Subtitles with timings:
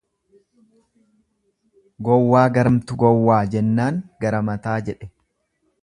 [2.07, 5.15] Gowwaa garamtu gowwaa jennaan gara mataa jedhe.